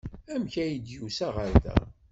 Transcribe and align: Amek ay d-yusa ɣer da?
Amek 0.33 0.53
ay 0.63 0.73
d-yusa 0.77 1.27
ɣer 1.35 1.51
da? 1.63 1.77